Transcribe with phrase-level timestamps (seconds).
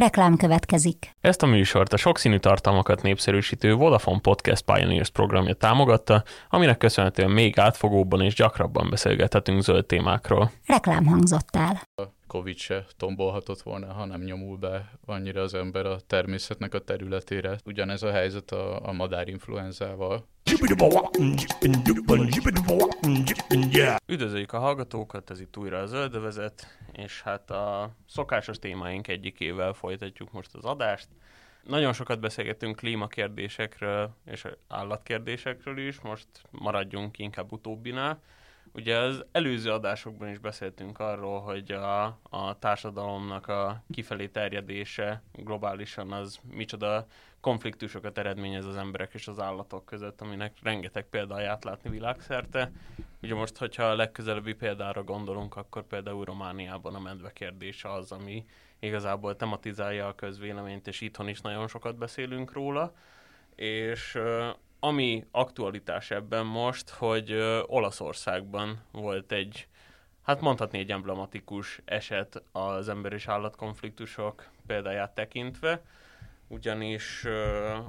[0.00, 1.10] Reklám következik.
[1.20, 7.58] Ezt a műsort a sokszínű tartalmakat népszerűsítő Vodafone Podcast Pioneers programja támogatta, aminek köszönhetően még
[7.58, 10.50] átfogóbban és gyakrabban beszélgethetünk zöld témákról.
[10.66, 11.82] Reklám hangzott el.
[12.30, 17.58] Covid se tombolhatott volna, ha nem nyomul be annyira az ember a természetnek a területére.
[17.64, 20.26] Ugyanez a helyzet a, a madárinfluenzával.
[24.06, 30.32] Üdvözöljük a hallgatókat, ez itt újra a Zöldövezet, és hát a szokásos témáink egyikével folytatjuk
[30.32, 31.08] most az adást.
[31.64, 38.22] Nagyon sokat beszélgettünk klímakérdésekről és állatkérdésekről is, most maradjunk inkább utóbbinál.
[38.72, 46.12] Ugye az előző adásokban is beszéltünk arról, hogy a, a társadalomnak a kifelé terjedése globálisan
[46.12, 47.06] az micsoda
[47.40, 52.72] konfliktusokat eredményez az emberek és az állatok között, aminek rengeteg példáját látni világszerte.
[53.22, 58.44] Ugye most, hogyha a legközelebbi példára gondolunk, akkor például Romániában a medve kérdése az, ami
[58.78, 62.94] igazából tematizálja a közvéleményt, és itthon is nagyon sokat beszélünk róla.
[63.54, 64.18] És
[64.80, 67.32] ami aktualitás ebben most, hogy
[67.66, 69.66] Olaszországban volt egy,
[70.22, 75.82] hát mondhatni egy emblematikus eset az ember és állatkonfliktusok példáját tekintve,
[76.46, 77.24] ugyanis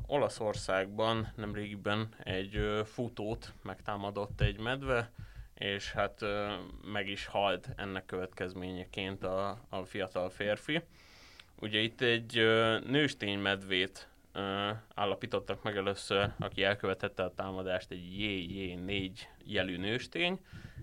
[0.07, 5.11] Olaszországban nemrégiben egy futót megtámadott egy medve,
[5.53, 6.25] és hát
[6.91, 10.81] meg is halt ennek következményeként a, a fiatal férfi.
[11.59, 12.33] Ugye itt egy
[12.85, 14.10] nőstény medvét ö,
[14.95, 19.11] állapítottak meg először, aki elkövetette a támadást, egy JJ4
[19.45, 20.39] jelű nőstény,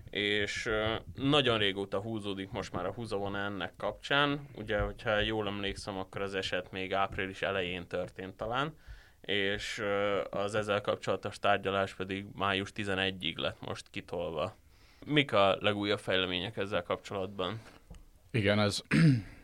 [0.09, 0.69] és
[1.15, 4.47] nagyon régóta húzódik most már a húzavon ennek kapcsán.
[4.55, 8.75] Ugye, hogyha jól emlékszem, akkor az eset még április elején történt talán,
[9.21, 9.83] és
[10.29, 14.55] az ezzel kapcsolatos tárgyalás pedig május 11-ig lett most kitolva.
[15.05, 17.61] Mik a legújabb fejlemények ezzel kapcsolatban?
[18.31, 18.81] Igen, ez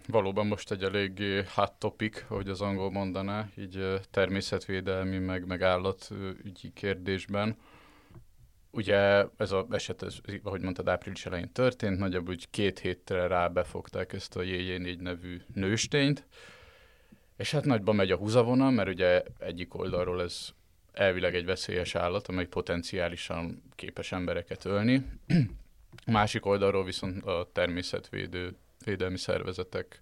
[0.08, 6.72] valóban most egy elég hot topic, ahogy az angol mondaná, így természetvédelmi, meg, meg állatügyi
[6.74, 7.58] kérdésben.
[8.72, 13.48] Ugye ez az eset, ez, ahogy mondtad, április elején történt, nagyjából úgy két hétre rá
[13.48, 16.28] befogták ezt a JJ4 nevű nőstényt,
[17.38, 20.50] és hát nagyban megy a húzavona, mert ugye egyik oldalról ez
[20.92, 25.06] elvileg egy veszélyes állat, amely potenciálisan képes embereket ölni.
[26.06, 30.02] Másik oldalról viszont a természetvédő védelmi szervezetek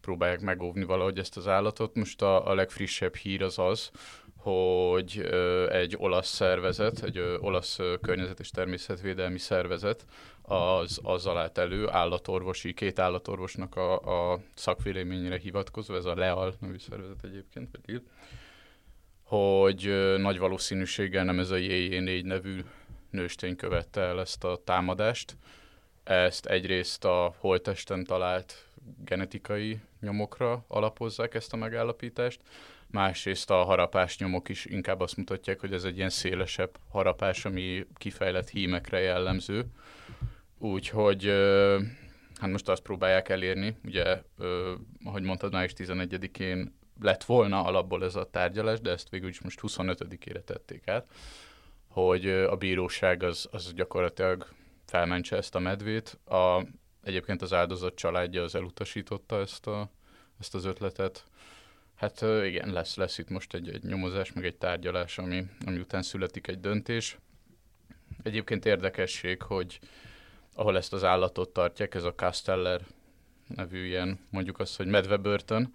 [0.00, 1.94] próbálják megóvni valahogy ezt az állatot.
[1.94, 3.90] Most a, a legfrissebb hír az az,
[4.36, 10.04] hogy ö, egy olasz szervezet, egy ö, olasz ö, környezet- és természetvédelmi szervezet
[10.42, 16.78] az azzal állt elő, állatorvosi, két állatorvosnak a, a szakvéleményére hivatkozva, ez a LEAL nevű
[16.78, 18.02] szervezet egyébként pedig,
[19.22, 22.64] hogy nagy valószínűséggel nem ez a JJ4 nevű
[23.10, 25.36] nőstény követte el ezt a támadást.
[26.04, 28.66] Ezt egyrészt a holtesten talált
[29.04, 32.40] genetikai nyomokra alapozzák ezt a megállapítást,
[32.86, 37.86] másrészt a harapás nyomok is inkább azt mutatják, hogy ez egy ilyen szélesebb harapás, ami
[37.94, 39.64] kifejlett hímekre jellemző.
[40.58, 41.24] Úgyhogy
[42.40, 44.22] hát most azt próbálják elérni, ugye,
[45.04, 49.60] ahogy mondtad, május 11-én lett volna alapból ez a tárgyalás, de ezt végül is most
[49.62, 51.06] 25-ére tették át,
[51.88, 54.48] hogy a bíróság az, az gyakorlatilag
[54.90, 56.18] felmentse ezt a medvét.
[56.26, 56.64] A,
[57.02, 59.90] egyébként az áldozat családja az elutasította ezt, a,
[60.38, 61.24] ezt az ötletet,
[62.00, 66.02] Hát igen, lesz, lesz itt most egy, egy nyomozás, meg egy tárgyalás, ami, ami után
[66.02, 67.18] születik egy döntés.
[68.22, 69.80] Egyébként érdekesség, hogy
[70.54, 72.80] ahol ezt az állatot tartják, ez a Casteller
[73.46, 75.74] nevű ilyen, mondjuk azt, hogy medvebörtön,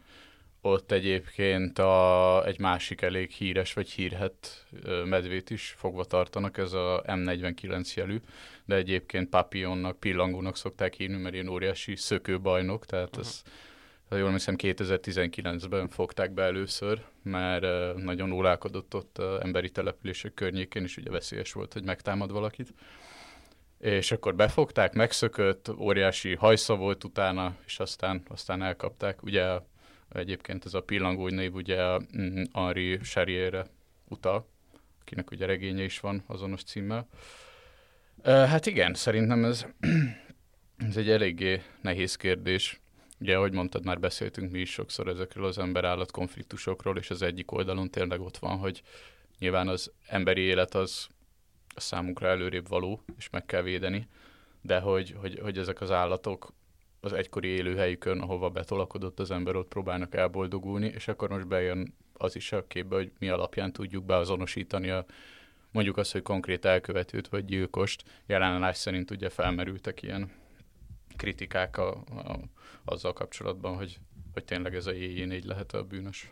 [0.66, 4.66] ott egyébként a, egy másik elég híres vagy hírhet
[5.06, 8.22] medvét is fogva tartanak, ez a M49 jelű,
[8.66, 13.26] de egyébként papionnak, pillangónak szokták hívni, mert ilyen óriási szökőbajnok, tehát uh-huh.
[13.26, 13.42] ez
[14.10, 20.98] ha jól hiszem 2019-ben fogták be először, mert nagyon ólálkodott ott emberi települések környékén, és
[20.98, 22.74] ugye veszélyes volt, hogy megtámad valakit.
[23.80, 29.24] És akkor befogták, megszökött, óriási hajsza volt utána, és aztán, aztán elkapták.
[29.24, 29.60] Ugye
[30.20, 33.66] egyébként ez a pillangó név ugye mm, Henri Charrier-re
[34.10, 34.48] utal,
[35.02, 37.08] akinek ugye regénye is van azonos címmel.
[38.24, 39.66] Hát igen, szerintem ez,
[40.90, 42.80] ez egy eléggé nehéz kérdés
[43.20, 47.52] Ugye, ahogy mondtad, már beszéltünk mi is sokszor ezekről az ember-állat konfliktusokról, és az egyik
[47.52, 48.82] oldalon tényleg ott van, hogy
[49.40, 51.08] nyilván az emberi élet az,
[51.76, 54.08] a számunkra előrébb való, és meg kell védeni,
[54.62, 56.54] de hogy, hogy, hogy ezek az állatok
[57.06, 62.36] az egykori élőhelyükön, ahova betolakodott az ember, ott próbálnak elboldogulni, és akkor most bejön az
[62.36, 65.06] is a képbe, hogy mi alapján tudjuk beazonosítani a
[65.72, 68.04] mondjuk azt, hogy konkrét elkövetőt vagy gyilkost.
[68.26, 70.32] Jelenállás szerint ugye felmerültek ilyen
[71.16, 72.40] kritikák a, a,
[72.86, 74.00] azzal kapcsolatban, hogy
[74.36, 76.30] hogy tényleg ez a JJ4 lehet a bűnös.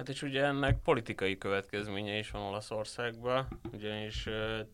[0.00, 4.28] Hát és ugye ennek politikai következménye is van Olaszországban, ugyanis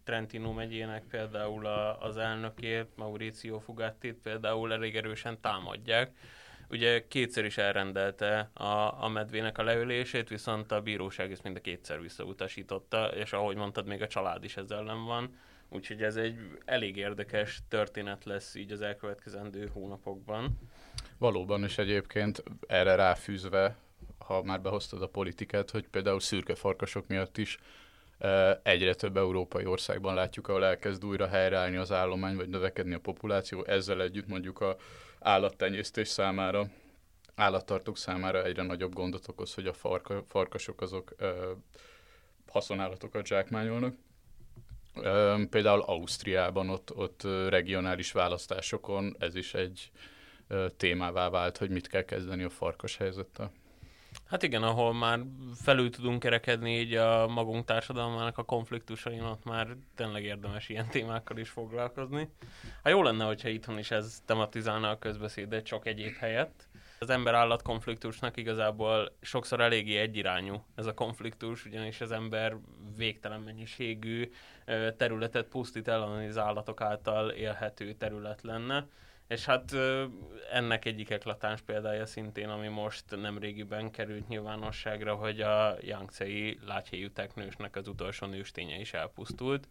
[0.04, 6.10] Trentino megyének például a, az elnökét, Mauricio Fugattit például elég erősen támadják.
[6.70, 11.60] Ugye kétszer is elrendelte a, a medvének a leülését, viszont a bíróság ezt mind a
[11.60, 15.38] kétszer visszautasította, és ahogy mondtad, még a család is ezzel nem van.
[15.68, 20.58] Úgyhogy ez egy elég érdekes történet lesz így az elkövetkezendő hónapokban.
[21.18, 23.76] Valóban, és egyébként erre ráfűzve
[24.18, 27.58] ha már behoztad a politikát, hogy például szürke farkasok miatt is
[28.62, 33.64] egyre több európai országban látjuk, ahol elkezd újra helyreállni az állomány, vagy növekedni a populáció,
[33.64, 34.76] ezzel együtt mondjuk a
[35.20, 36.66] állattenyésztés számára,
[37.34, 41.52] állattartók számára egyre nagyobb gondot okoz, hogy a farka, farkasok azok ö,
[42.48, 43.94] haszonállatokat zsákmányolnak.
[44.94, 49.90] Ö, például Ausztriában ott, ott regionális választásokon ez is egy
[50.48, 53.52] ö, témává vált, hogy mit kell kezdeni a farkas helyzettel.
[54.26, 55.20] Hát igen, ahol már
[55.54, 61.36] felül tudunk kerekedni így a magunk társadalmának a konfliktusain, ott már tényleg érdemes ilyen témákkal
[61.38, 62.28] is foglalkozni.
[62.82, 66.68] Hát jó lenne, hogyha itthon is ez tematizálna a közbeszédet csak egyéb helyett.
[66.98, 72.56] Az ember-állat konfliktusnak igazából sokszor eléggé egyirányú ez a konfliktus, ugyanis az ember
[72.96, 74.30] végtelen mennyiségű
[74.96, 78.86] területet pusztít el, az állatok által élhető terület lenne
[79.28, 79.72] és hát
[80.52, 87.76] ennek egyik eklatáns példája szintén, ami most nemrégiben került nyilvánosságra, hogy a Yangtze-i lágyhéjú teknősnek
[87.76, 89.68] az utolsó nősténye is elpusztult.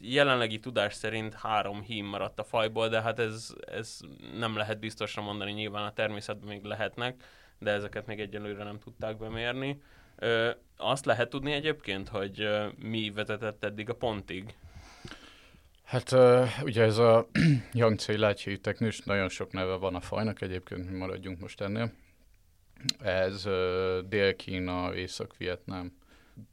[0.00, 4.00] Jelenlegi tudás szerint három hím maradt a fajból, de hát ez, ez
[4.38, 7.24] nem lehet biztosra mondani, nyilván a természetben még lehetnek,
[7.58, 9.82] de ezeket még egyelőre nem tudták bemérni.
[10.16, 14.54] Ö, azt lehet tudni egyébként, hogy mi vezetett eddig a pontig,
[15.88, 16.12] Hát
[16.62, 17.28] ugye ez a
[17.72, 21.92] Yangtze lágyhéjú teknős, nagyon sok neve van a fajnak, egyébként mi maradjunk most ennél.
[23.00, 23.42] Ez
[24.08, 25.92] Dél-Kína, Észak-Vietnám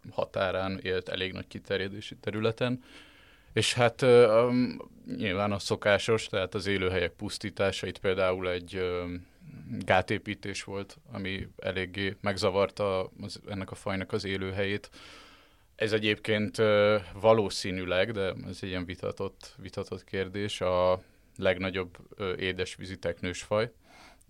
[0.09, 2.83] határán élt elég nagy kiterjedési területen,
[3.53, 4.77] és hát um,
[5.17, 9.11] nyilván a szokásos, tehát az élőhelyek pusztítása, itt például egy uh,
[9.85, 14.89] gátépítés volt, ami eléggé megzavarta az, ennek a fajnak az élőhelyét,
[15.75, 16.61] ez egyébként
[17.13, 21.01] valószínűleg, de ez egy ilyen vitatott, vitatott kérdés, a
[21.37, 21.97] legnagyobb
[22.37, 23.71] édesvízi teknősfaj.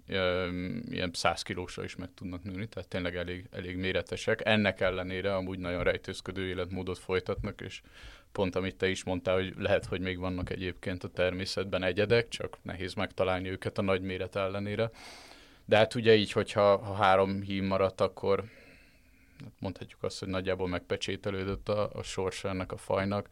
[0.08, 4.42] Ilyen 100 kilósra is meg tudnak nőni, tehát tényleg elég, elég méretesek.
[4.46, 7.82] Ennek ellenére amúgy nagyon rejtőzködő életmódot folytatnak, és
[8.32, 12.58] pont amit te is mondtál, hogy lehet, hogy még vannak egyébként a természetben egyedek, csak
[12.62, 14.90] nehéz megtalálni őket a nagy méret ellenére.
[15.66, 18.44] De hát ugye így, hogyha ha három hím maradt, akkor
[19.60, 23.28] mondhatjuk azt, hogy nagyjából megpecsételődött a, a sorsa ennek a fajnak.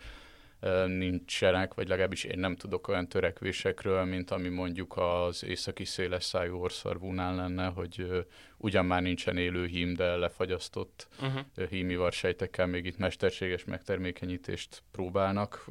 [0.85, 6.57] Nincsenek, vagy legalábbis én nem tudok olyan törekvésekről, mint ami mondjuk az északi széles szájú
[6.57, 8.25] orszarvúnál lenne, hogy
[8.57, 11.69] ugyan már nincsen élő hím, de lefagyasztott uh-huh.
[11.69, 15.65] hímivar sejtekkel még itt mesterséges megtermékenyítést próbálnak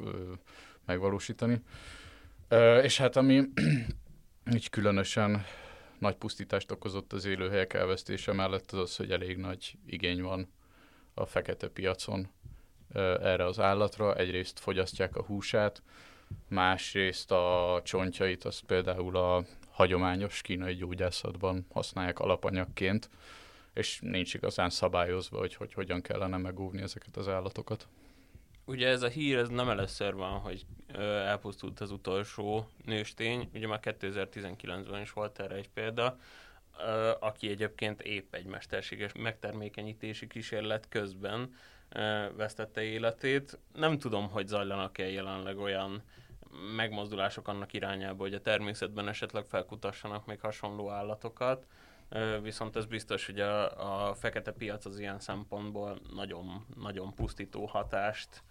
[0.85, 1.61] megvalósítani.
[2.81, 3.43] És hát ami
[4.55, 5.45] így különösen
[6.03, 10.51] nagy pusztítást okozott az élőhelyek elvesztése mellett az az, hogy elég nagy igény van
[11.13, 12.27] a fekete piacon
[13.21, 14.15] erre az állatra.
[14.15, 15.81] Egyrészt fogyasztják a húsát,
[16.47, 23.09] másrészt a csontjait, azt például a hagyományos kínai gyógyászatban használják alapanyagként,
[23.73, 27.87] és nincs igazán szabályozva, hogy, hogy hogyan kellene megóvni ezeket az állatokat.
[28.65, 30.65] Ugye ez a hír, ez nem először van, hogy
[30.97, 36.19] elpusztult az utolsó nőstény, ugye már 2019-ben is volt erre egy példa,
[37.19, 41.55] aki egyébként épp egy mesterséges megtermékenyítési kísérlet közben
[42.35, 43.59] vesztette életét.
[43.73, 46.03] Nem tudom, hogy zajlanak-e jelenleg olyan
[46.75, 51.65] megmozdulások annak irányába, hogy a természetben esetleg felkutassanak még hasonló állatokat,
[52.41, 58.43] viszont ez biztos, hogy a, a fekete piac az ilyen szempontból nagyon, nagyon pusztító hatást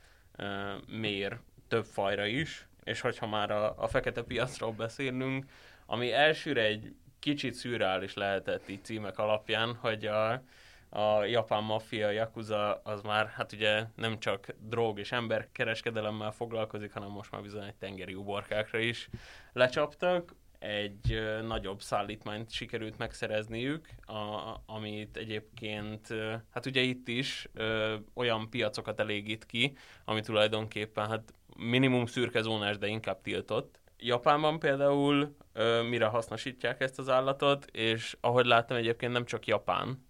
[0.86, 5.44] mér több fajra is, és hogyha már a, a fekete piacról beszélünk,
[5.86, 10.42] ami elsőre egy kicsit szürreális lehetett így címek alapján, hogy a,
[10.88, 17.08] a japán maffia, Yakuza az már hát ugye nem csak drog és emberkereskedelemmel foglalkozik, hanem
[17.08, 19.08] most már bizony egy tengeri uborkákra is
[19.52, 20.34] lecsaptak.
[20.62, 26.06] Egy nagyobb szállítmányt sikerült megszerezniük, a, amit egyébként,
[26.50, 32.78] hát ugye itt is ö, olyan piacokat elégít ki, ami tulajdonképpen hát minimum szürke zónás,
[32.78, 33.80] de inkább tiltott.
[33.98, 40.06] Japánban például ö, mire hasznosítják ezt az állatot, és ahogy láttam egyébként nem csak Japán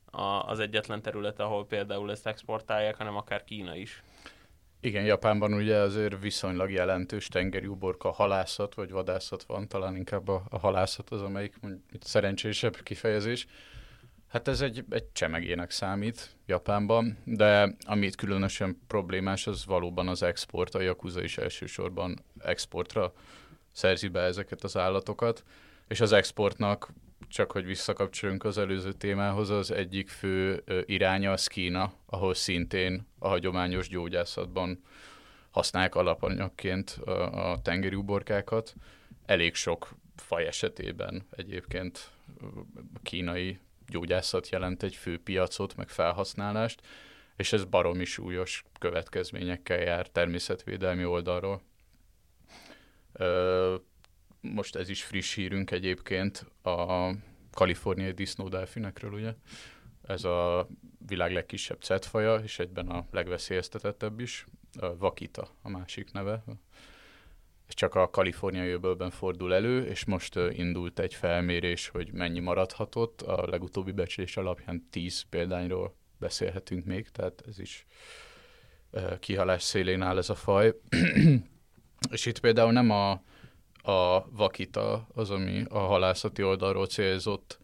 [0.46, 4.02] az egyetlen terület, ahol például ezt exportálják, hanem akár Kína is.
[4.84, 10.42] Igen, Japánban ugye azért viszonylag jelentős tengeri uborka halászat, vagy vadászat van, talán inkább a,
[10.48, 13.46] a halászat az, amelyik mondjuk, szerencsésebb kifejezés.
[14.28, 20.74] Hát ez egy, egy csemegének számít Japánban, de amit különösen problémás, az valóban az export.
[20.74, 23.12] A Yakuza is elsősorban exportra
[23.72, 25.44] szerzi be ezeket az állatokat,
[25.88, 26.92] és az exportnak,
[27.28, 33.28] csak hogy visszakapcsoljunk az előző témához, az egyik fő iránya az Kína, ahol szintén a
[33.28, 34.82] hagyományos gyógyászatban
[35.50, 38.74] használják alapanyagként a, tengeri uborkákat.
[39.26, 42.10] Elég sok faj esetében egyébként
[43.02, 46.80] kínai gyógyászat jelent egy fő piacot, meg felhasználást,
[47.36, 51.62] és ez baromi súlyos következményekkel jár természetvédelmi oldalról.
[54.42, 57.10] Most ez is friss hírünk egyébként a
[57.50, 59.34] kaliforniai disznódelfinekről, ugye?
[60.02, 60.68] Ez a
[61.06, 64.46] világ legkisebb cetfaja, és egyben a legveszélyeztetettebb is.
[64.78, 66.44] A vakita a másik neve.
[67.66, 73.22] Ez csak a kaliforniai öbölben fordul elő, és most indult egy felmérés, hogy mennyi maradhatott.
[73.22, 77.86] A legutóbbi becslés alapján 10 példányról beszélhetünk még, tehát ez is
[79.18, 80.74] kihalás szélén áll ez a faj.
[82.10, 83.22] és itt például nem a,
[83.82, 87.58] a vakita az, ami a halászati oldalról célzott,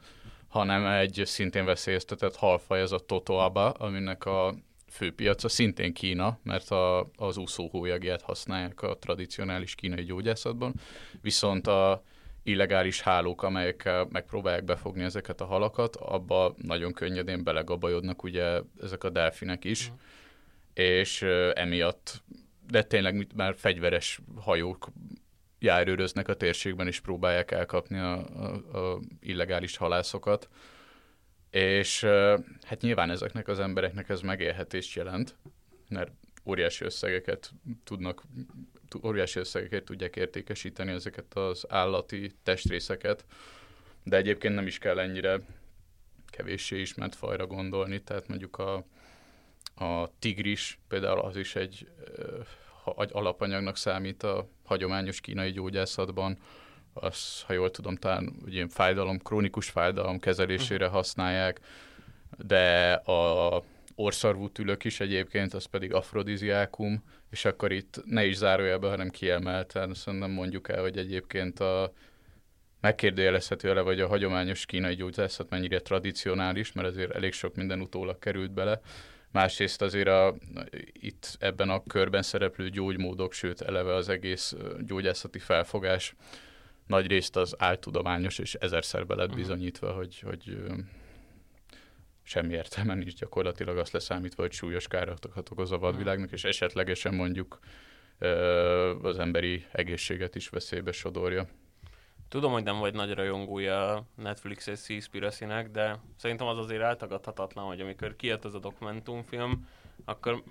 [0.49, 4.55] hanem egy szintén veszélyeztetett halfaj, ez a totoaba, aminek a
[4.91, 10.75] főpiaca szintén Kína, mert a, az úszóhólyagját használják a tradicionális kínai gyógyászatban,
[11.21, 12.03] viszont a
[12.43, 19.11] illegális hálók, amelyekkel megpróbálják befogni ezeket a halakat, abba nagyon könnyedén belegabajodnak ugye ezek a
[19.11, 19.95] delfinek is, mm.
[20.75, 21.23] és
[21.55, 22.23] emiatt,
[22.71, 24.89] de tényleg már fegyveres hajók
[25.59, 30.49] járőröznek a térségben, és próbálják elkapni a, a, a illegális halászokat.
[31.51, 32.05] És
[32.63, 35.37] hát nyilván ezeknek az embereknek ez megélhetést jelent,
[35.89, 36.13] mert
[36.45, 37.53] óriási összegeket
[37.85, 38.23] tudnak,
[39.05, 43.25] óriási összegeket tudják értékesíteni ezeket az állati testrészeket,
[44.05, 45.41] de egyébként nem is kell ennyire
[46.27, 48.85] kevéssé ismert fajra gondolni, tehát mondjuk a,
[49.85, 51.89] a tigris például az is egy
[52.97, 56.39] alapanyagnak számít a hagyományos kínai gyógyászatban,
[56.93, 60.97] az, ha jól tudom, talán ugye fájdalom, krónikus fájdalom kezelésére uh-huh.
[60.97, 61.61] használják,
[62.37, 63.63] de a
[63.95, 69.95] orszarvú tülök is egyébként, az pedig afrodiziákum, és akkor itt ne is zárójelbe, hanem kiemelten,
[69.95, 71.93] szerintem mondjuk el, hogy egyébként a
[72.81, 78.19] megkérdőjelezhető ele, vagy a hagyományos kínai gyógyászat mennyire tradicionális, mert azért elég sok minden utólag
[78.19, 78.81] került bele.
[79.39, 80.35] Másrészt azért a,
[80.93, 86.15] itt ebben a körben szereplő gyógymódok, sőt eleve az egész gyógyászati felfogás
[86.87, 89.37] nagy részt az áltudományos, és ezerszer be lett mhm.
[89.37, 90.57] bizonyítva, hogy, hogy
[92.23, 97.59] semmi értelme nincs gyakorlatilag azt leszámítva, hogy súlyos károkat okoz a vadvilágnak, és esetlegesen mondjuk
[99.03, 101.49] az emberi egészséget is veszélybe sodorja.
[102.29, 107.81] Tudom, hogy nem vagy nagy rajongója Netflix és seaspiracy de szerintem az azért eltagadhatatlan, hogy
[107.81, 109.69] amikor kijött ez a dokumentumfilm,
[110.05, 110.43] akkor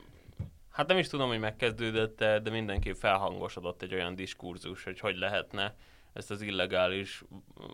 [0.71, 5.75] hát nem is tudom, hogy megkezdődött de mindenképp felhangosodott egy olyan diskurzus, hogy hogy lehetne
[6.13, 7.23] ezt az illegális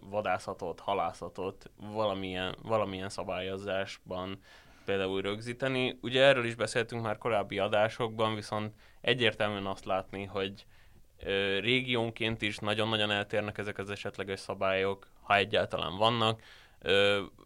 [0.09, 4.39] vadászatot, halászatot valamilyen, valamilyen szabályozásban
[4.85, 5.97] például rögzíteni.
[6.01, 10.65] Ugye erről is beszéltünk már korábbi adásokban, viszont egyértelműen azt látni, hogy
[11.59, 16.41] régiónként is nagyon-nagyon eltérnek ezek az esetleges szabályok, ha egyáltalán vannak.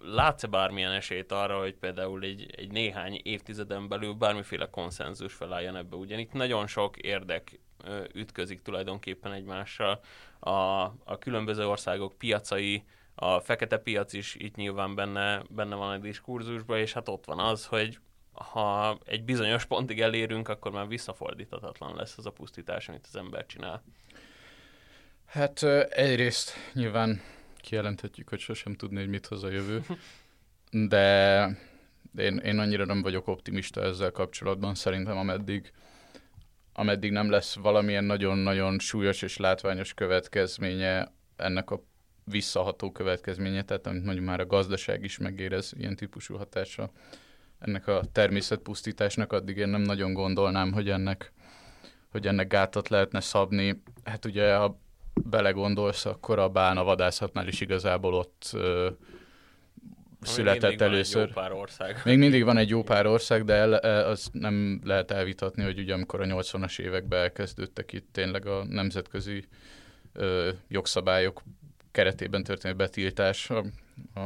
[0.04, 5.96] Látsz-e bármilyen esélyt arra, hogy például egy, egy néhány évtizeden belül bármiféle konszenzus felálljon ebbe?
[5.96, 7.60] Ugyan itt nagyon sok érdek
[8.14, 10.00] ütközik tulajdonképpen egymással
[10.40, 10.52] a,
[11.04, 12.84] a különböző országok piacai,
[13.16, 17.40] a fekete piac is itt nyilván benne, benne van a diskurzusban, és hát ott van
[17.40, 18.00] az, hogy
[18.44, 23.46] ha egy bizonyos pontig elérünk, akkor már visszafordíthatatlan lesz az a pusztítás, amit az ember
[23.46, 23.84] csinál.
[25.26, 27.22] Hát egyrészt nyilván
[27.58, 29.84] kijelenthetjük, hogy sosem tudni, hogy mit hoz a jövő,
[30.94, 31.46] de
[32.18, 34.76] én, én annyira nem vagyok optimista ezzel kapcsolatban.
[34.76, 35.74] Szerintem ameddig
[36.74, 41.84] ameddig nem lesz valamilyen nagyon-nagyon súlyos és látványos következménye ennek a
[42.24, 46.92] visszaható következménye, tehát amit mondjuk már a gazdaság is megérez ilyen típusú hatása
[47.60, 51.32] ennek a természetpusztításnak, addig én nem nagyon gondolnám, hogy ennek,
[52.12, 53.82] hogy ennek gátat lehetne szabni.
[54.04, 54.80] Hát ugye, ha
[55.14, 58.90] belegondolsz, akkor a bán a vadászatnál is igazából ott ö,
[60.22, 61.34] született először.
[61.34, 62.02] pár ország.
[62.06, 65.80] Még mindig van egy jó pár ország, de el, e, az nem lehet elvitatni, hogy
[65.80, 69.46] ugye amikor a 80-as években elkezdődtek itt tényleg a nemzetközi
[70.14, 71.44] ö, jogszabályok
[71.92, 73.50] keretében történő betiltás,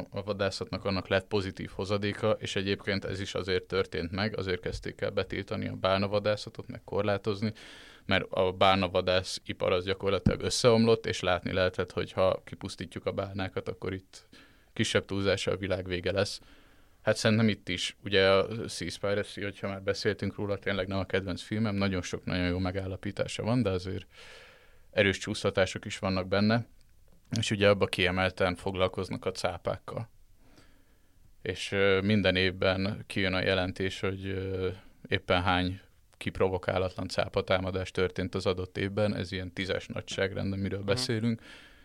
[0.10, 5.02] a, vadászatnak annak lett pozitív hozadéka, és egyébként ez is azért történt meg, azért kezdték
[5.02, 7.54] el betiltani a bálnavadászatot, meg korlátozni,
[8.06, 13.68] mert a bálnavadász ipar az gyakorlatilag összeomlott, és látni lehetett, hogy ha kipusztítjuk a bálnákat,
[13.68, 14.28] akkor itt
[14.74, 16.42] kisebb túlzása a világ vége lesz.
[17.02, 21.42] Hát szerintem itt is, ugye a Seaspiracy, hogyha már beszéltünk róla, tényleg nem a kedvenc
[21.42, 24.06] filmem, nagyon sok nagyon jó megállapítása van, de azért
[24.92, 26.66] erős csúsztatások is vannak benne,
[27.38, 30.10] és ugye abba kiemelten foglalkoznak a cápákkal.
[31.42, 34.52] És minden évben kijön a jelentés, hogy
[35.08, 35.82] éppen hány
[36.18, 40.88] kiprovokálatlan cápatámadás történt az adott évben, ez ilyen tízes nagyságrend, amiről mhm.
[40.88, 41.42] beszélünk,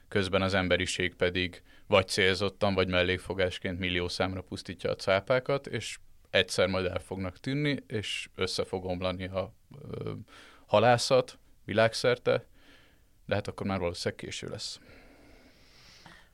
[0.09, 5.99] közben az emberiség pedig vagy célzottan, vagy mellékfogásként millió számra pusztítja a cápákat, és
[6.31, 9.53] egyszer majd el fognak tűnni, és össze fog omlani a
[9.91, 10.13] ö,
[10.67, 12.47] halászat világszerte,
[13.27, 14.81] de hát akkor már valószínűleg késő lesz.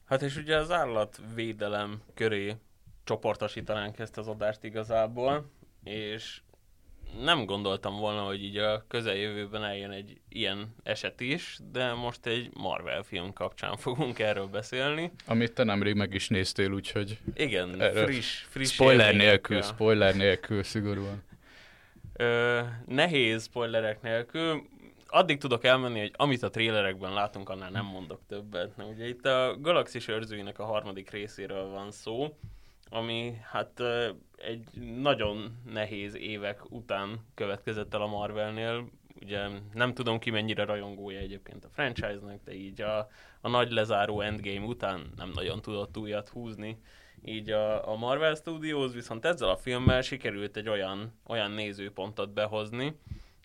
[0.05, 2.57] Hát és ugye az állatvédelem köré
[3.05, 5.51] csoportosítanánk ezt az adást igazából,
[5.85, 6.41] és
[7.21, 12.51] nem gondoltam volna, hogy így a közeljövőben eljön egy ilyen eset is, de most egy
[12.55, 15.13] Marvel film kapcsán fogunk erről beszélni.
[15.27, 17.19] Amit te nemrég meg is néztél, úgyhogy...
[17.35, 21.23] Igen, friss, friss Spoiler nélkül, spoiler nélkül, szigorúan.
[22.13, 24.69] Ö, nehéz spoilerek nélkül.
[25.15, 28.77] Addig tudok elmenni, hogy amit a trélerekben látunk, annál nem mondok többet.
[28.77, 32.37] Na, ugye itt a Galaxis őrzőinek a harmadik részéről van szó,
[32.91, 33.83] ami hát
[34.37, 34.69] egy
[35.01, 38.89] nagyon nehéz évek után következett el a Marvelnél.
[39.23, 43.09] Ugye nem tudom ki mennyire rajongója egyébként a franchise-nak, de így a,
[43.41, 46.79] a nagy lezáró Endgame után nem nagyon tudott újat húzni
[47.25, 52.97] így a, a Marvel Studios, viszont ezzel a filmmel sikerült egy olyan, olyan nézőpontot behozni,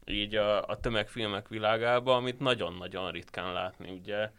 [0.10, 3.92] így a, a tömegfilmek világába, amit nagyon-nagyon ritkán látni.
[3.92, 4.32] Ugye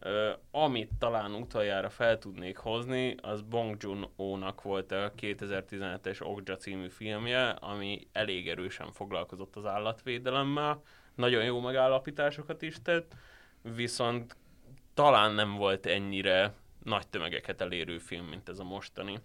[0.00, 6.88] Uh, amit talán utoljára fel tudnék hozni, az Bong Joon-ho-nak volt a 2017-es Okja című
[6.88, 10.82] filmje, ami elég erősen foglalkozott az állatvédelemmel,
[11.14, 13.14] nagyon jó megállapításokat is tett,
[13.74, 14.36] viszont
[14.94, 19.18] talán nem volt ennyire nagy tömegeket elérő film, mint ez a mostani.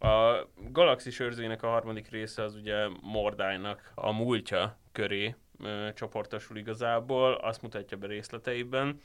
[0.00, 7.32] A Galaxis őrzőjének a harmadik része az ugye Mordájnak a múltja köré ö, csoportosul igazából,
[7.32, 9.00] azt mutatja be részleteiben,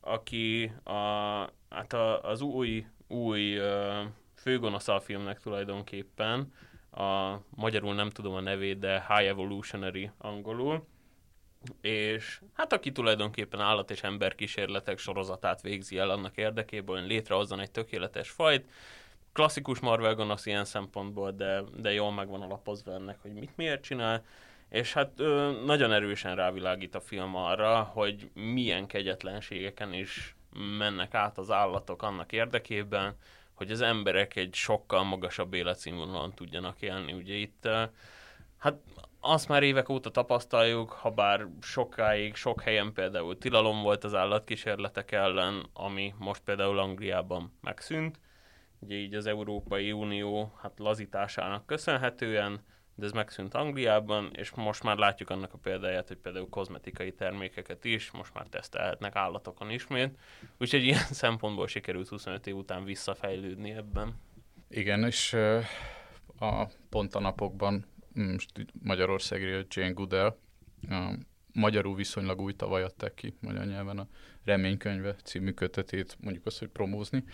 [0.00, 0.92] aki a,
[1.70, 6.52] hát a, az új, új uh, főgonosza a filmnek tulajdonképpen,
[6.90, 10.86] a magyarul nem tudom a nevét, de High Evolutionary angolul,
[11.80, 17.60] és hát aki tulajdonképpen állat és ember kísérletek sorozatát végzi el annak érdekében, hogy létrehozzon
[17.60, 18.70] egy tökéletes fajt,
[19.32, 24.24] klasszikus Marvel gonosz ilyen szempontból, de, de jól megvan alapozva ennek, hogy mit miért csinál,
[24.68, 30.36] és hát ö, nagyon erősen rávilágít a film arra, hogy milyen kegyetlenségeken is
[30.78, 33.16] mennek át az állatok annak érdekében,
[33.54, 37.12] hogy az emberek egy sokkal magasabb életszínvonalon tudjanak élni.
[37.12, 37.68] Ugye itt,
[38.58, 38.76] hát
[39.20, 45.12] azt már évek óta tapasztaljuk, ha bár sokáig, sok helyen például tilalom volt az állatkísérletek
[45.12, 48.18] ellen, ami most például Angliában megszűnt.
[48.80, 52.60] Ugye így az Európai Unió hát lazításának köszönhetően
[53.00, 57.84] de ez megszűnt Angliában, és most már látjuk annak a példáját, hogy például kozmetikai termékeket
[57.84, 60.18] is most már tesztelhetnek állatokon ismét,
[60.58, 64.14] úgyhogy ilyen szempontból sikerült 25 év után visszafejlődni ebben.
[64.68, 65.32] Igen, és
[66.38, 67.86] a pont a napokban
[68.82, 70.36] Magyarországról Jane Goodell,
[70.88, 71.14] a
[71.52, 74.08] magyarul viszonylag új tavaly adták ki magyar nyelven a
[74.44, 77.24] Reménykönyve című kötetét, mondjuk azt, hogy promózni,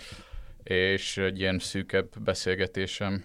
[0.68, 3.24] és egy ilyen szűkebb beszélgetésem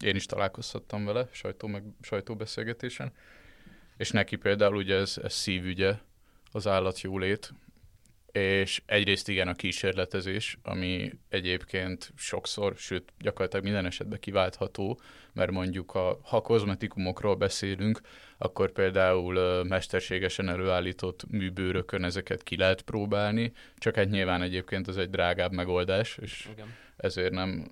[0.00, 3.12] én is találkozhattam vele sajtó meg, sajtóbeszélgetésen,
[3.96, 5.94] és neki például ugye ez, ez szívügye
[6.52, 7.52] az állatjólét,
[8.32, 15.00] és egyrészt igen a kísérletezés, ami egyébként sokszor, sőt gyakorlatilag minden esetben kiváltható,
[15.32, 18.00] mert mondjuk a, ha kozmetikumokról beszélünk,
[18.38, 25.10] akkor például mesterségesen előállított műbőrökön ezeket ki lehet próbálni, csak hát nyilván egyébként ez egy
[25.10, 26.66] drágább megoldás, és igen
[26.96, 27.68] ezért nem,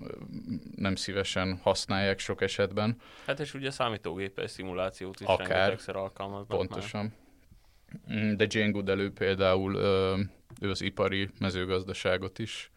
[0.77, 2.97] nem szívesen használják sok esetben.
[3.27, 7.15] Hát és ugye számítógépes szimulációt is Akár, rengetegszer alkalmaznak Pontosan.
[8.07, 8.19] Már.
[8.19, 9.77] Mm, de Jane Goodell például
[10.61, 12.71] ő az ipari mezőgazdaságot is,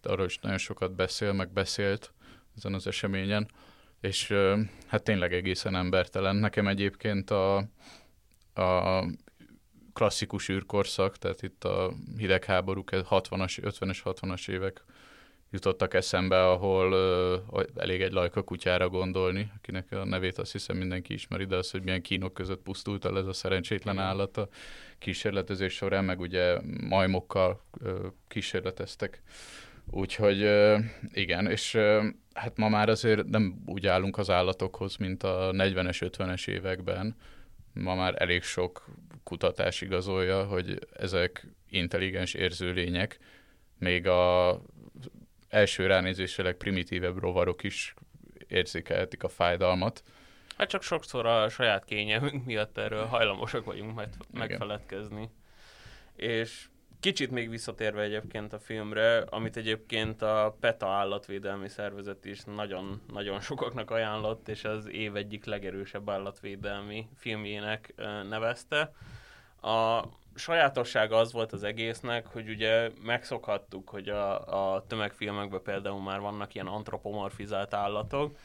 [0.00, 2.12] de arról is nagyon sokat beszél, meg beszélt
[2.56, 3.50] ezen az eseményen,
[4.00, 4.34] és
[4.86, 6.36] hát tényleg egészen embertelen.
[6.36, 7.56] Nekem egyébként a,
[8.54, 9.04] a
[9.92, 14.84] klasszikus űrkorszak, tehát itt a hidegháborúk, 60-as, 50-es, 60-as évek
[15.50, 16.92] jutottak eszembe, ahol
[17.50, 21.70] uh, elég egy lajka kutyára gondolni, akinek a nevét azt hiszem mindenki ismeri, de az,
[21.70, 24.48] hogy milyen kínok között pusztult el ez a szerencsétlen állat a
[24.98, 27.96] kísérletezés során, meg ugye majmokkal uh,
[28.28, 29.22] kísérleteztek
[29.92, 30.38] Úgyhogy
[31.12, 31.78] igen, és
[32.34, 37.16] hát ma már azért nem úgy állunk az állatokhoz, mint a 40-es, 50-es években.
[37.72, 38.84] Ma már elég sok
[39.24, 43.18] kutatás igazolja, hogy ezek intelligens érzőlények,
[43.78, 44.52] még a
[45.50, 47.94] első ránézésre legprimitívebb rovarok is
[48.48, 50.02] érzékelhetik a fájdalmat.
[50.56, 55.30] Hát csak sokszor a saját kényelmünk miatt erről hajlamosak vagyunk majd megfeledkezni.
[56.16, 56.68] És
[57.00, 63.90] Kicsit még visszatérve egyébként a filmre, amit egyébként a PETA állatvédelmi szervezet is nagyon-nagyon sokaknak
[63.90, 67.94] ajánlott, és az év egyik legerősebb állatvédelmi filmjének
[68.28, 68.92] nevezte.
[69.60, 76.20] A sajátossága az volt az egésznek, hogy ugye megszokhattuk, hogy a, a tömegfilmekben például már
[76.20, 78.36] vannak ilyen antropomorfizált állatok,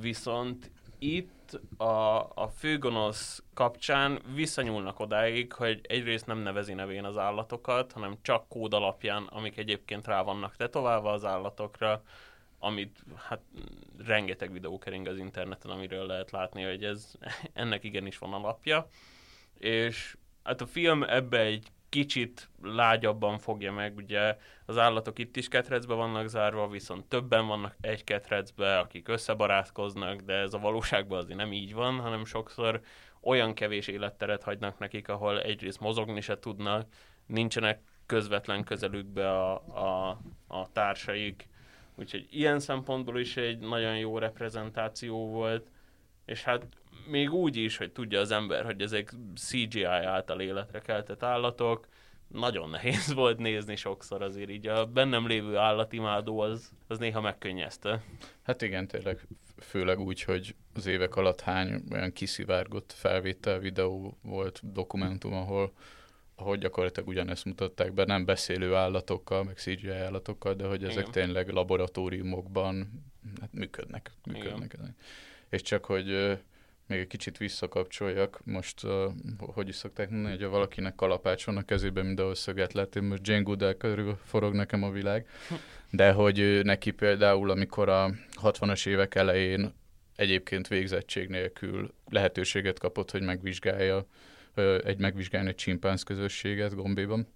[0.00, 7.92] viszont itt a, a főgonosz kapcsán visszanyúlnak odáig, hogy egyrészt nem nevezi nevén az állatokat,
[7.92, 12.02] hanem csak kód alapján, amik egyébként rá vannak tetoválva az állatokra,
[12.58, 13.40] amit hát
[14.06, 17.12] rengeteg videó kering az interneten, amiről lehet látni, hogy ez
[17.52, 18.88] ennek igenis van alapja.
[19.58, 25.48] És hát a film ebbe egy kicsit lágyabban fogja meg, ugye az állatok itt is
[25.48, 31.38] ketrecbe vannak zárva, viszont többen vannak egy ketrecbe, akik összebarátkoznak, de ez a valóságban azért
[31.38, 32.80] nem így van, hanem sokszor
[33.20, 36.86] olyan kevés életteret hagynak nekik, ahol egyrészt mozogni se tudnak,
[37.26, 41.48] nincsenek közvetlen közelükbe a, a, a társaik,
[41.94, 45.70] úgyhogy ilyen szempontból is egy nagyon jó reprezentáció volt,
[46.24, 46.66] és hát
[47.06, 51.88] még úgy is, hogy tudja az ember, hogy ezek CGI által életre keltett állatok,
[52.28, 58.02] nagyon nehéz volt nézni sokszor azért így a bennem lévő állatimádó az, az néha megkönnyezte.
[58.42, 59.26] Hát igen, tényleg
[59.58, 65.72] főleg úgy, hogy az évek alatt hány olyan kiszivárgott felvétel videó volt, dokumentum, ahol
[66.36, 71.10] ahogy gyakorlatilag ugyanezt mutatták be, nem beszélő állatokkal, meg CGI állatokkal, de hogy ezek Igen.
[71.10, 73.04] tényleg laboratóriumokban
[73.40, 74.12] hát működnek.
[74.26, 74.72] működnek.
[74.72, 74.96] Igen.
[75.48, 76.38] És csak, hogy
[76.86, 81.64] még egy kicsit visszakapcsoljak, most uh, hogy is szokták mondani, hogy valakinek kalapács van a
[81.64, 85.26] kezében, mindenhol szöget lett, én most Jane Goodall körül forog nekem a világ,
[85.90, 88.10] de hogy neki például, amikor a
[88.42, 89.72] 60-as évek elején
[90.16, 94.06] egyébként végzettség nélkül lehetőséget kapott, hogy megvizsgálja,
[94.84, 97.28] egy megvizsgálni egy csimpánz közösséget Gombéban,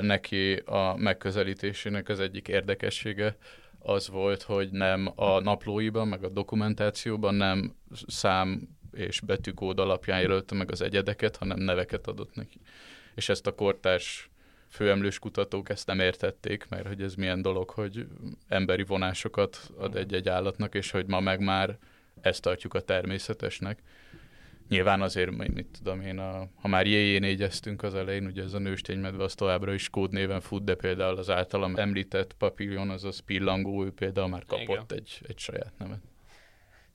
[0.00, 3.36] neki a megközelítésének az egyik érdekessége,
[3.86, 7.74] az volt, hogy nem a naplóiban, meg a dokumentációban nem
[8.06, 12.60] szám és betűkód alapján jelölte meg az egyedeket, hanem neveket adott neki.
[13.14, 14.30] És ezt a kortárs
[14.68, 18.06] főemlős kutatók ezt nem értették, mert hogy ez milyen dolog, hogy
[18.48, 21.78] emberi vonásokat ad egy-egy állatnak, és hogy ma meg már
[22.20, 23.82] ezt tartjuk a természetesnek.
[24.68, 28.58] Nyilván azért, mit tudom én, a, ha már jéjén négyeztünk az elején, ugye ez a
[28.58, 33.92] nősténymedve az továbbra is kódnéven fut, de például az általam említett papillon, azaz pillangó, ő
[33.92, 36.00] például már kapott egy, egy saját nevet.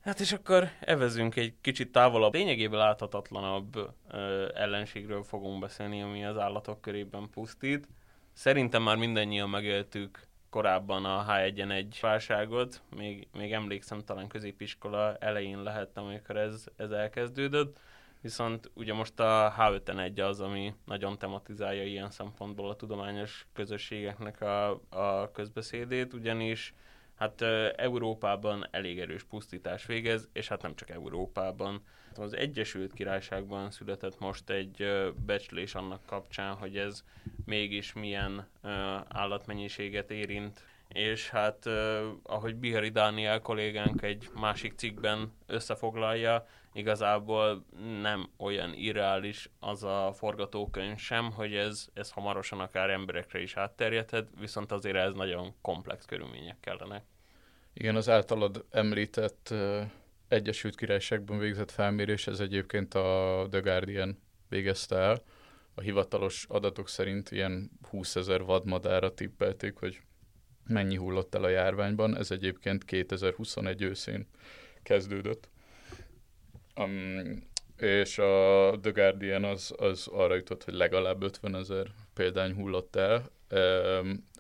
[0.01, 6.37] Hát és akkor evezünk egy kicsit távolabb, lényegében láthatatlanabb ö, ellenségről fogunk beszélni, ami az
[6.37, 7.87] állatok körében pusztít.
[8.33, 16.03] Szerintem már mindannyian megéltük korábban a H1N1 válságot, még, még emlékszem, talán középiskola elején lehettem,
[16.03, 17.79] amikor ez, ez elkezdődött,
[18.21, 24.81] viszont ugye most a H5N1 az, ami nagyon tematizálja ilyen szempontból a tudományos közösségeknek a,
[24.89, 26.73] a közbeszédét, ugyanis
[27.21, 27.41] hát
[27.75, 31.81] Európában elég erős pusztítás végez, és hát nem csak Európában.
[32.15, 34.85] Az Egyesült Királyságban született most egy
[35.25, 37.03] becslés annak kapcsán, hogy ez
[37.45, 38.47] mégis milyen
[39.07, 41.65] állatmennyiséget érint, és hát
[42.23, 47.65] ahogy Bihari Dániel kollégánk egy másik cikkben összefoglalja, igazából
[48.01, 54.27] nem olyan irreális az a forgatókönyv sem, hogy ez, ez hamarosan akár emberekre is átterjedhet,
[54.39, 57.03] viszont azért ez nagyon komplex körülmények kellenek.
[57.73, 59.81] Igen, az általad említett uh,
[60.27, 65.21] Egyesült Királyságban végzett felmérés, ez egyébként a The Guardian végezte el.
[65.75, 70.01] A hivatalos adatok szerint ilyen 20 ezer vadmadára tippelték, hogy
[70.67, 72.17] mennyi hullott el a járványban.
[72.17, 74.27] Ez egyébként 2021 őszén
[74.83, 75.49] kezdődött.
[76.75, 82.95] Um, és a The Guardian az, az arra jutott, hogy legalább 50 ezer példány hullott
[82.95, 83.31] el.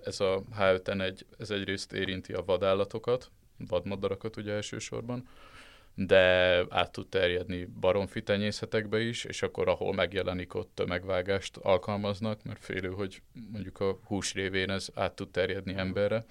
[0.03, 3.31] Ez a H5N1, ez egyrészt érinti a vadállatokat,
[3.67, 5.27] vadmadarakat ugye elsősorban,
[6.05, 12.63] de át tud terjedni baromfi tenyészetekbe is, és akkor ahol megjelenik, ott tömegvágást alkalmaznak, mert
[12.63, 16.25] félő, hogy mondjuk a hús révén ez át tud terjedni emberre,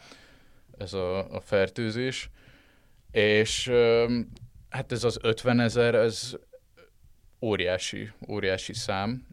[0.79, 2.31] ez a, a fertőzés.
[3.11, 3.69] És
[4.69, 6.37] hát ez az 50 ezer, ez
[7.41, 9.27] óriási, óriási szám.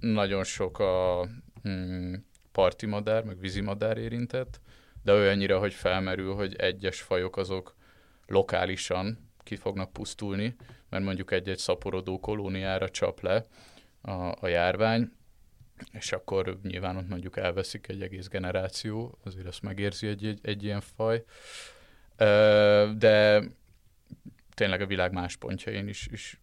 [0.00, 1.26] Nagyon sok a
[1.62, 4.60] hmm, parti madár, meg vízimadár érintett,
[5.02, 7.76] de olyannyira, hogy felmerül, hogy egyes fajok azok
[8.26, 10.56] lokálisan ki fognak pusztulni,
[10.88, 13.46] mert mondjuk egy-egy szaporodó kolóniára csap le
[14.00, 15.12] a, a járvány,
[15.92, 20.64] és akkor nyilván ott mondjuk elveszik egy egész generáció, azért azt megérzi egy, egy, egy
[20.64, 21.24] ilyen faj.
[22.96, 23.42] De
[24.54, 26.40] tényleg a világ más pontjain is, is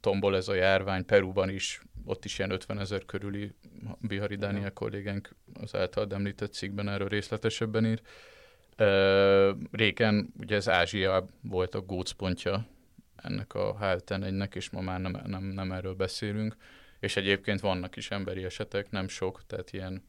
[0.00, 3.54] tombol ez a járvány, Peruban is, ott is ilyen 50 ezer körüli
[4.00, 8.00] Bihari Dániel kollégánk az által említett cikkben erről részletesebben ír.
[9.70, 12.66] Régen ugye ez Ázsia volt a gócpontja
[13.16, 16.56] ennek a H1N1-nek, és ma már nem, nem, nem erről beszélünk.
[17.00, 20.02] És egyébként vannak is emberi esetek, nem sok, tehát ilyen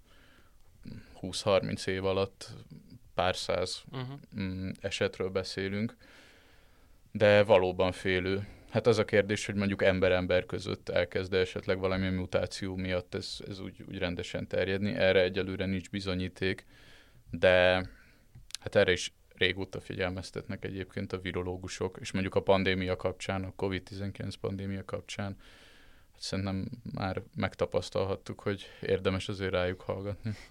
[1.22, 2.50] 20-30 év alatt
[3.14, 4.70] pár száz uh-huh.
[4.82, 5.96] esetről beszélünk,
[7.12, 8.48] de valóban félő.
[8.70, 13.60] Hát az a kérdés, hogy mondjuk ember-ember között elkezd esetleg valami mutáció miatt ez, ez
[13.60, 14.94] úgy, úgy rendesen terjedni.
[14.94, 16.66] Erre egyelőre nincs bizonyíték,
[17.32, 17.86] de
[18.60, 24.34] hát erre is régóta figyelmeztetnek egyébként a virológusok, és mondjuk a pandémia kapcsán, a COVID-19
[24.42, 25.38] pandémia kapcsán,
[26.12, 30.32] hát szerintem már megtapasztalhattuk, hogy érdemes azért rájuk hallgatni.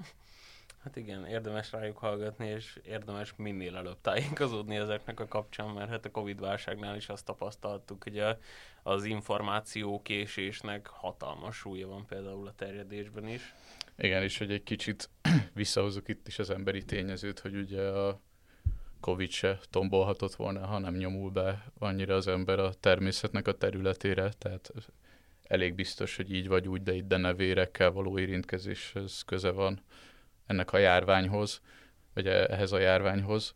[0.79, 6.05] Hát igen, érdemes rájuk hallgatni, és érdemes minél előbb tájékozódni ezeknek a kapcsán, mert hát
[6.05, 8.39] a Covid válságnál is azt tapasztaltuk, hogy a,
[8.83, 13.55] az információ késésnek hatalmas súlya van például a terjedésben is.
[14.03, 15.11] Igen, és hogy egy kicsit
[15.55, 18.21] visszahozok itt is az emberi tényezőt, hogy ugye a
[19.01, 24.33] Covid se tombolhatott volna, ha nem nyomul be annyira az ember a természetnek a területére,
[24.39, 24.73] tehát
[25.43, 29.81] elég biztos, hogy így vagy úgy, de itt de nevérekkel való érintkezéshez köze van
[30.47, 31.61] ennek a járványhoz,
[32.15, 33.55] vagy ehhez a járványhoz,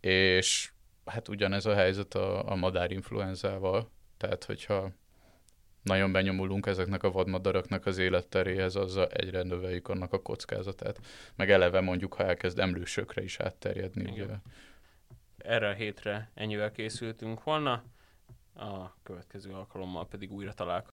[0.00, 0.72] és
[1.04, 4.92] hát ugyanez a helyzet a, a madárinfluenzával, tehát hogyha
[5.82, 11.00] nagyon benyomulunk ezeknek a vadmadaraknak az életteréhez, azzal egyre növeljük annak a kockázatát.
[11.36, 14.10] Meg eleve mondjuk, ha elkezd emlősökre is átterjedni.
[14.10, 14.26] Ugye.
[15.38, 17.82] Erre a hétre ennyivel készültünk volna,
[18.54, 20.90] a következő alkalommal pedig újra találkozunk.